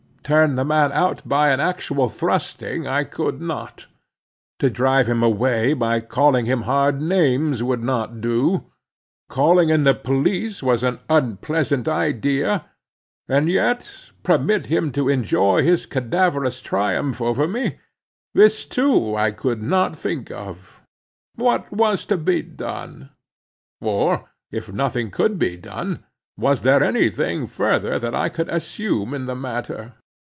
Turn 0.23 0.53
the 0.55 0.63
man 0.63 0.91
out 0.93 1.27
by 1.27 1.49
an 1.49 1.59
actual 1.59 2.07
thrusting 2.07 2.87
I 2.87 3.03
could 3.03 3.41
not; 3.41 3.87
to 4.59 4.69
drive 4.69 5.05
him 5.07 5.21
away 5.23 5.73
by 5.73 5.99
calling 5.99 6.45
him 6.45 6.61
hard 6.61 7.01
names 7.01 7.61
would 7.63 7.83
not 7.83 8.21
do; 8.21 8.65
calling 9.29 9.67
in 9.69 9.83
the 9.83 9.95
police 9.95 10.63
was 10.63 10.83
an 10.83 10.99
unpleasant 11.09 11.87
idea; 11.89 12.65
and 13.27 13.49
yet, 13.49 14.11
permit 14.23 14.67
him 14.67 14.91
to 14.93 15.09
enjoy 15.09 15.63
his 15.63 15.85
cadaverous 15.87 16.61
triumph 16.61 17.19
over 17.19 17.45
me,—this 17.47 18.63
too 18.63 19.17
I 19.17 19.31
could 19.31 19.61
not 19.61 19.97
think 19.97 20.29
of. 20.31 20.79
What 21.35 21.73
was 21.73 22.05
to 22.05 22.15
be 22.15 22.41
done? 22.43 23.09
or, 23.81 24.29
if 24.51 24.71
nothing 24.71 25.09
could 25.11 25.37
be 25.39 25.57
done, 25.57 26.05
was 26.37 26.61
there 26.61 26.81
any 26.83 27.09
thing 27.09 27.47
further 27.47 27.97
that 27.99 28.15
I 28.15 28.29
could 28.29 28.47
assume 28.49 29.13
in 29.13 29.25
the 29.25 29.35
matter? 29.35 29.95